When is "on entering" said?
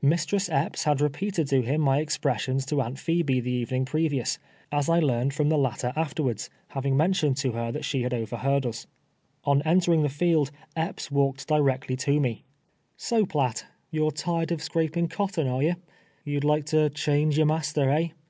9.44-10.02